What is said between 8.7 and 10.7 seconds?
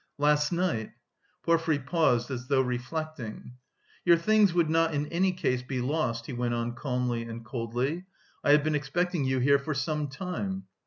expecting you here for some time."